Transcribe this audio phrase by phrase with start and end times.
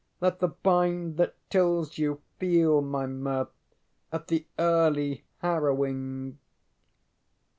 [0.19, 3.51] Let the bind that tills you feel my mirth
[4.11, 6.39] At the early harrowing.